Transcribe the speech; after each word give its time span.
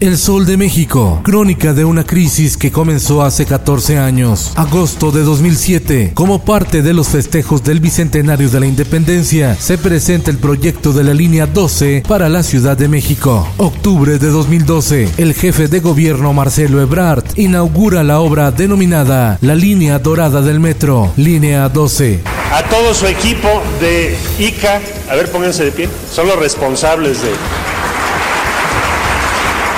El 0.00 0.18
Sol 0.18 0.44
de 0.44 0.56
México, 0.56 1.20
crónica 1.22 1.72
de 1.72 1.84
una 1.84 2.04
crisis 2.04 2.56
que 2.56 2.72
comenzó 2.72 3.22
hace 3.22 3.46
14 3.46 3.96
años, 3.96 4.52
agosto 4.56 5.12
de 5.12 5.22
2007. 5.22 6.12
Como 6.14 6.44
parte 6.44 6.82
de 6.82 6.92
los 6.92 7.08
festejos 7.08 7.62
del 7.62 7.80
Bicentenario 7.80 8.50
de 8.50 8.60
la 8.60 8.66
Independencia, 8.66 9.54
se 9.54 9.78
presenta 9.78 10.30
el 10.30 10.38
proyecto 10.38 10.92
de 10.92 11.04
la 11.04 11.14
línea 11.14 11.46
12 11.46 12.02
para 12.06 12.28
la 12.28 12.42
Ciudad 12.42 12.76
de 12.76 12.88
México. 12.88 13.48
Octubre 13.56 14.18
de 14.18 14.28
2012, 14.28 15.08
el 15.16 15.32
jefe 15.32 15.68
de 15.68 15.80
gobierno 15.80 16.32
Marcelo 16.32 16.82
Ebrard 16.82 17.24
inaugura 17.36 18.02
la 18.02 18.20
obra 18.20 18.50
denominada 18.50 19.38
la 19.40 19.54
línea 19.54 19.98
dorada 20.00 20.42
del 20.42 20.60
metro, 20.60 21.12
línea 21.16 21.68
12. 21.68 22.20
A 22.52 22.62
todo 22.64 22.94
su 22.94 23.06
equipo 23.06 23.48
de 23.80 24.16
ICA, 24.38 24.80
a 25.08 25.14
ver, 25.14 25.30
pónganse 25.30 25.64
de 25.64 25.72
pie, 25.72 25.88
son 26.12 26.26
los 26.26 26.38
responsables 26.38 27.22
de 27.22 27.30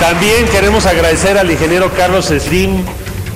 también 0.00 0.46
queremos 0.48 0.86
agradecer 0.86 1.38
al 1.38 1.50
ingeniero 1.50 1.90
Carlos 1.96 2.26
Slim 2.26 2.84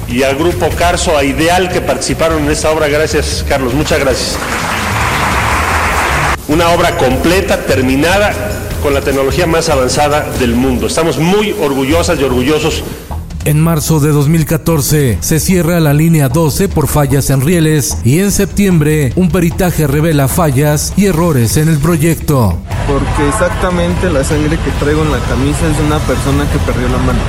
y 0.08 0.22
al 0.22 0.36
grupo 0.36 0.69
Carso, 0.70 1.17
a 1.17 1.25
Ideal, 1.25 1.70
que 1.70 1.80
participaron 1.80 2.44
en 2.44 2.50
esta 2.50 2.70
obra. 2.70 2.89
Gracias, 2.89 3.44
Carlos. 3.48 3.72
Muchas 3.75 3.98
gracias. 4.00 4.36
Una 6.48 6.70
obra 6.70 6.97
completa, 6.97 7.58
terminada, 7.58 8.33
con 8.83 8.92
la 8.92 9.00
tecnología 9.00 9.47
más 9.47 9.69
avanzada 9.69 10.28
del 10.39 10.55
mundo. 10.55 10.86
Estamos 10.86 11.19
muy 11.19 11.52
orgullosas 11.61 12.19
y 12.19 12.25
orgullosos 12.25 12.83
en 13.44 13.60
marzo 13.60 14.00
de 14.00 14.10
2014 14.10 15.19
se 15.20 15.41
cierra 15.41 15.80
la 15.80 15.94
línea 15.94 16.28
12 16.28 16.69
por 16.69 16.88
fallas 16.88 17.30
en 17.30 17.41
rieles 17.41 17.98
y 18.05 18.20
en 18.20 18.33
septiembre 18.33 19.12
un 19.16 19.30
peritaje 19.30 19.86
revela 19.86 20.28
fallas 20.28 20.92
y 20.96 21.06
errores 21.06 21.56
en 21.56 21.68
el 21.68 21.78
proyecto. 21.78 22.58
Porque 22.86 23.28
exactamente 23.28 24.11
la 24.11 24.24
sangre 24.24 24.58
que 24.58 24.70
traigo 24.78 25.02
en 25.02 25.12
la 25.12 25.18
camisa 25.20 25.66
es 25.68 25.78
de 25.78 25.84
una 25.84 25.98
persona 26.00 26.44
que 26.50 26.58
perdió 26.58 26.88
la 26.88 26.98
mano. 26.98 27.20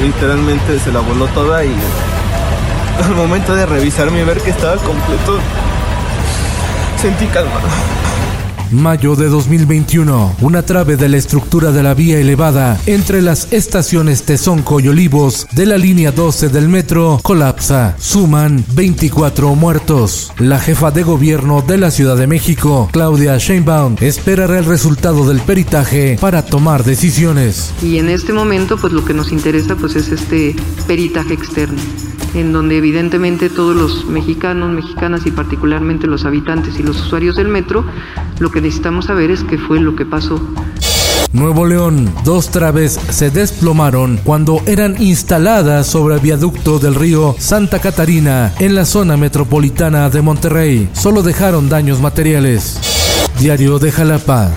Literalmente 0.00 0.78
se 0.78 0.92
la 0.92 1.00
voló 1.00 1.26
toda 1.28 1.64
y 1.64 1.72
al 3.04 3.14
momento 3.14 3.54
de 3.54 3.66
revisarme 3.66 4.20
y 4.20 4.24
ver 4.24 4.40
que 4.40 4.50
estaba 4.50 4.76
completo, 4.76 5.38
sentí 7.00 7.26
calma. 7.26 7.60
Mayo 8.70 9.16
de 9.16 9.28
2021, 9.28 10.36
una 10.42 10.62
trave 10.62 10.96
de 10.96 11.08
la 11.08 11.16
estructura 11.16 11.72
de 11.72 11.82
la 11.82 11.94
vía 11.94 12.18
elevada 12.18 12.78
entre 12.86 13.22
las 13.22 13.52
estaciones 13.52 14.24
Tezonco 14.24 14.80
y 14.80 14.88
Olivos 14.88 15.46
de 15.52 15.64
la 15.64 15.78
línea 15.78 16.12
12 16.12 16.50
del 16.50 16.68
metro 16.68 17.18
colapsa. 17.22 17.96
Suman 17.98 18.64
24 18.74 19.54
muertos. 19.54 20.32
La 20.38 20.58
jefa 20.58 20.90
de 20.90 21.02
gobierno 21.02 21.62
de 21.62 21.78
la 21.78 21.90
Ciudad 21.90 22.16
de 22.16 22.26
México, 22.26 22.88
Claudia 22.92 23.38
Sheinbaum, 23.38 23.96
esperará 24.00 24.58
el 24.58 24.66
resultado 24.66 25.26
del 25.26 25.40
peritaje 25.40 26.18
para 26.20 26.44
tomar 26.44 26.84
decisiones. 26.84 27.72
Y 27.82 27.98
en 27.98 28.10
este 28.10 28.32
momento, 28.32 28.76
pues 28.76 28.92
lo 28.92 29.04
que 29.04 29.14
nos 29.14 29.32
interesa 29.32 29.76
pues 29.76 29.96
es 29.96 30.08
este 30.08 30.54
peritaje 30.86 31.34
externo 31.34 31.78
en 32.34 32.52
donde 32.52 32.76
evidentemente 32.76 33.50
todos 33.50 33.76
los 33.76 34.06
mexicanos, 34.06 34.70
mexicanas 34.72 35.26
y 35.26 35.30
particularmente 35.30 36.06
los 36.06 36.24
habitantes 36.24 36.78
y 36.78 36.82
los 36.82 37.00
usuarios 37.00 37.36
del 37.36 37.48
metro, 37.48 37.84
lo 38.38 38.50
que 38.50 38.60
necesitamos 38.60 39.06
saber 39.06 39.30
es 39.30 39.44
qué 39.44 39.58
fue 39.58 39.80
lo 39.80 39.96
que 39.96 40.06
pasó. 40.06 40.40
Nuevo 41.32 41.66
León, 41.66 42.10
dos 42.24 42.48
traves 42.48 42.98
se 43.10 43.30
desplomaron 43.30 44.18
cuando 44.24 44.62
eran 44.66 45.00
instaladas 45.00 45.86
sobre 45.86 46.14
el 46.14 46.20
viaducto 46.20 46.78
del 46.78 46.94
río 46.94 47.36
Santa 47.38 47.80
Catarina 47.80 48.54
en 48.58 48.74
la 48.74 48.86
zona 48.86 49.18
metropolitana 49.18 50.08
de 50.08 50.22
Monterrey. 50.22 50.88
Solo 50.94 51.22
dejaron 51.22 51.68
daños 51.68 52.00
materiales. 52.00 52.80
Diario 53.38 53.78
de 53.78 53.92
Jalapa. 53.92 54.52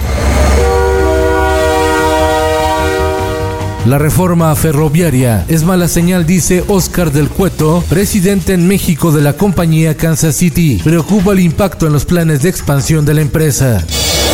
La 3.86 3.98
reforma 3.98 4.54
ferroviaria 4.56 5.44
es 5.48 5.64
mala 5.64 5.88
señal, 5.88 6.28
dice 6.28 6.64
Oscar 6.68 7.12
del 7.12 7.30
Cueto, 7.30 7.84
presidente 7.90 8.54
en 8.54 8.68
México 8.68 9.12
de 9.12 9.24
la 9.24 9.34
compañía 9.34 9.98
Kansas 9.98 10.36
City. 10.36 10.80
Preocupa 10.84 11.32
el 11.32 11.40
impacto 11.40 11.88
en 11.88 11.94
los 11.94 12.06
planes 12.06 12.44
de 12.44 12.50
expansión 12.50 13.06
de 13.06 13.16
la 13.16 13.22
empresa. 13.22 13.84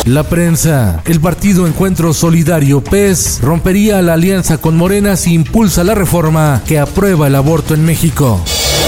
La 0.04 0.24
prensa. 0.24 1.02
El 1.06 1.20
partido 1.20 1.66
Encuentro 1.66 2.12
Solidario 2.12 2.84
PES 2.84 3.40
rompería 3.40 4.02
la 4.02 4.14
alianza 4.14 4.58
con 4.58 4.76
Morena 4.76 5.16
si 5.16 5.32
impulsa 5.32 5.82
la 5.82 5.94
reforma 5.94 6.62
que 6.66 6.78
aprueba 6.78 7.26
el 7.26 7.34
aborto 7.34 7.72
en 7.72 7.86
México. 7.86 8.44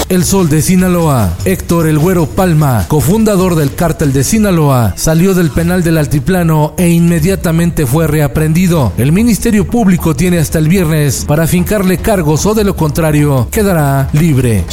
El 0.09 0.23
Sol 0.25 0.49
de 0.49 0.61
Sinaloa. 0.61 1.35
Héctor 1.45 1.87
El 1.87 1.97
Güero 1.97 2.25
Palma, 2.25 2.85
cofundador 2.87 3.55
del 3.55 3.73
cártel 3.73 4.11
de 4.11 4.23
Sinaloa, 4.23 4.93
salió 4.97 5.33
del 5.33 5.51
penal 5.51 5.83
del 5.83 5.97
Altiplano 5.97 6.73
e 6.77 6.89
inmediatamente 6.89 7.85
fue 7.85 8.07
reaprendido. 8.07 8.91
El 8.97 9.11
Ministerio 9.11 9.65
Público 9.65 10.15
tiene 10.15 10.39
hasta 10.39 10.59
el 10.59 10.67
viernes 10.67 11.25
para 11.25 11.47
fincarle 11.47 11.97
cargos 11.97 12.45
o 12.45 12.53
de 12.53 12.63
lo 12.63 12.75
contrario 12.75 13.47
quedará 13.51 14.09
libre. 14.13 14.65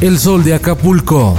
El 0.00 0.18
Sol 0.18 0.44
de 0.44 0.54
Acapulco. 0.54 1.36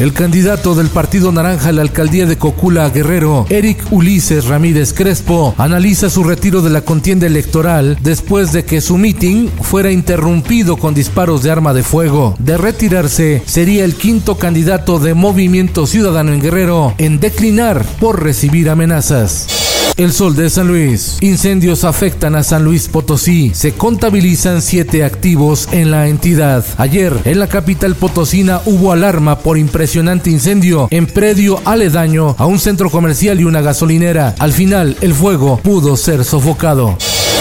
El 0.00 0.14
candidato 0.14 0.74
del 0.74 0.88
Partido 0.88 1.30
Naranja 1.30 1.68
a 1.68 1.72
la 1.72 1.82
alcaldía 1.82 2.24
de 2.24 2.38
Cocula 2.38 2.88
Guerrero, 2.88 3.44
Eric 3.50 3.84
Ulises 3.90 4.46
Ramírez 4.46 4.94
Crespo, 4.94 5.54
analiza 5.58 6.08
su 6.08 6.24
retiro 6.24 6.62
de 6.62 6.70
la 6.70 6.80
contienda 6.80 7.26
electoral 7.26 7.98
después 8.00 8.50
de 8.50 8.64
que 8.64 8.80
su 8.80 8.96
mitin 8.96 9.50
fuera 9.60 9.90
interrumpido 9.90 10.78
con 10.78 10.94
disparos 10.94 11.42
de 11.42 11.50
arma 11.50 11.74
de 11.74 11.82
fuego. 11.82 12.34
De 12.38 12.56
retirarse, 12.56 13.42
sería 13.44 13.84
el 13.84 13.94
quinto 13.94 14.38
candidato 14.38 14.98
de 15.00 15.12
Movimiento 15.12 15.86
Ciudadano 15.86 16.32
en 16.32 16.40
Guerrero 16.40 16.94
en 16.96 17.20
declinar 17.20 17.84
por 18.00 18.22
recibir 18.22 18.70
amenazas. 18.70 19.69
El 20.00 20.14
Sol 20.14 20.34
de 20.34 20.48
San 20.48 20.66
Luis. 20.66 21.18
Incendios 21.20 21.84
afectan 21.84 22.34
a 22.34 22.42
San 22.42 22.64
Luis 22.64 22.88
Potosí. 22.88 23.52
Se 23.54 23.72
contabilizan 23.72 24.62
siete 24.62 25.04
activos 25.04 25.68
en 25.72 25.90
la 25.90 26.08
entidad. 26.08 26.64
Ayer, 26.78 27.14
en 27.26 27.38
la 27.38 27.48
capital 27.48 27.94
potosina, 27.94 28.62
hubo 28.64 28.92
alarma 28.92 29.40
por 29.40 29.58
impresionante 29.58 30.30
incendio 30.30 30.88
en 30.90 31.06
predio 31.06 31.60
aledaño 31.66 32.34
a 32.38 32.46
un 32.46 32.58
centro 32.58 32.88
comercial 32.88 33.40
y 33.40 33.44
una 33.44 33.60
gasolinera. 33.60 34.34
Al 34.38 34.54
final, 34.54 34.96
el 35.02 35.12
fuego 35.12 35.58
pudo 35.58 35.98
ser 35.98 36.24
sofocado. 36.24 36.96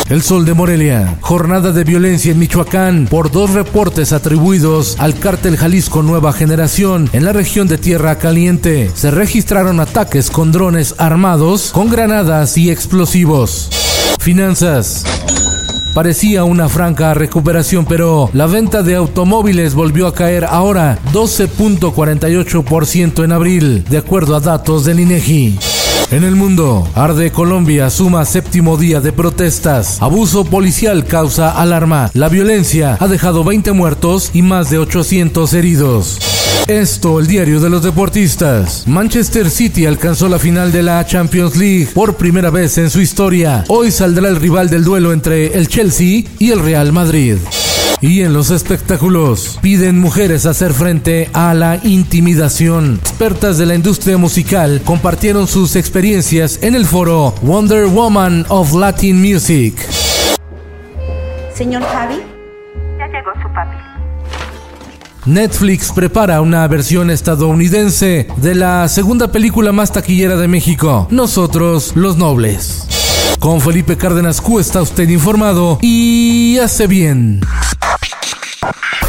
El 0.10 0.22
Sol 0.24 0.44
de 0.44 0.56
Morelia. 0.56 1.20
Jornada 1.22 1.72
de 1.72 1.84
violencia 1.84 2.32
en 2.32 2.40
Michoacán 2.40 3.06
por 3.08 3.32
dos 3.32 3.52
reportes 3.52 4.12
atribuidos 4.12 5.00
al 5.00 5.20
cártel 5.20 5.56
Jalisco 5.56 6.02
Nueva 6.02 6.34
Generación 6.34 7.08
en 7.14 7.26
la 7.26 7.32
región 7.32 7.68
de 7.68 7.78
Tierra 7.78 8.18
Caliente. 8.18 8.90
Se 8.96 9.12
registraron 9.12 9.80
ataques 9.80 10.32
con 10.32 10.52
drones 10.52 10.96
armados, 10.98 11.70
con 11.72 11.92
granadas 11.92 12.58
y 12.58 12.72
explosivos. 12.72 13.70
Finanzas. 14.20 15.06
Parecía 15.94 16.44
una 16.44 16.70
franca 16.70 17.14
recuperación, 17.14 17.86
pero 17.86 18.32
la 18.34 18.48
venta 18.48 18.82
de 18.82 18.96
automóviles 18.96 19.76
volvió 19.76 20.08
a 20.08 20.16
caer 20.16 20.46
ahora 20.46 20.98
12.48% 21.14 23.24
en 23.24 23.32
abril, 23.32 23.84
de 23.88 24.00
acuerdo 24.00 24.36
a 24.36 24.40
datos 24.40 24.86
del 24.86 25.02
INEGI. 25.02 25.79
En 26.12 26.24
el 26.24 26.36
mundo, 26.36 26.90
arde 26.96 27.32
Colombia, 27.32 27.92
suma 27.92 28.26
séptimo 28.26 28.78
día 28.78 29.00
de 29.00 29.12
protestas. 29.12 30.02
Abuso 30.02 30.44
policial 30.44 31.06
causa 31.06 31.52
alarma. 31.52 32.10
La 32.16 32.30
violencia 32.30 32.98
ha 33.00 33.08
dejado 33.08 33.44
20 33.44 33.74
muertos 33.74 34.32
y 34.34 34.42
más 34.42 34.72
de 34.72 34.80
800 34.80 35.54
heridos. 35.54 36.18
Esto, 36.68 37.20
el 37.20 37.28
diario 37.28 37.60
de 37.60 37.70
los 37.70 37.84
deportistas. 37.84 38.88
Manchester 38.88 39.52
City 39.52 39.86
alcanzó 39.86 40.28
la 40.30 40.40
final 40.40 40.72
de 40.72 40.82
la 40.82 41.06
Champions 41.06 41.56
League 41.56 41.90
por 41.94 42.16
primera 42.16 42.50
vez 42.50 42.80
en 42.80 42.90
su 42.90 43.02
historia. 43.02 43.64
Hoy 43.68 43.92
saldrá 43.92 44.30
el 44.30 44.38
rival 44.38 44.72
del 44.72 44.84
duelo 44.84 45.14
entre 45.14 45.56
el 45.56 45.68
Chelsea 45.68 46.24
y 46.40 46.50
el 46.50 46.60
Real 46.60 46.92
Madrid. 46.92 47.38
Y 48.02 48.22
en 48.22 48.32
los 48.32 48.50
espectáculos, 48.50 49.60
piden 49.62 50.00
mujeres 50.00 50.46
hacer 50.46 50.74
frente 50.74 51.30
a 51.34 51.54
la 51.54 51.80
intimidación. 51.84 52.96
Expertas 53.02 53.58
de 53.58 53.66
la 53.66 53.76
industria 53.76 54.18
musical 54.18 54.82
compartieron 54.86 55.48
sus 55.48 55.76
experiencias 55.76 56.60
en 56.62 56.76
el 56.76 56.86
foro 56.86 57.36
Wonder 57.42 57.88
Woman 57.88 58.46
of 58.48 58.74
Latin 58.74 59.22
Music. 59.22 59.76
Señor 61.54 61.84
Javi, 61.84 62.22
ya 62.98 63.08
llegó 63.08 63.32
su 63.42 63.54
papi. 63.54 63.76
Netflix 65.26 65.92
prepara 65.92 66.40
una 66.40 66.66
versión 66.68 67.10
estadounidense 67.10 68.28
de 68.38 68.56
la 68.56 68.88
segunda 68.88 69.30
película 69.30 69.74
más 69.74 69.92
taquillera 69.92 70.38
de 70.38 70.48
México, 70.48 71.10
Nosotros 71.12 71.92
los 71.96 72.16
Nobles. 72.16 72.88
Con 73.40 73.60
Felipe 73.60 73.98
Cárdenas 73.98 74.40
Q 74.40 74.60
está 74.60 74.82
usted 74.82 75.10
informado 75.10 75.80
y 75.82 76.58
hace 76.60 76.88
bien. 76.88 77.42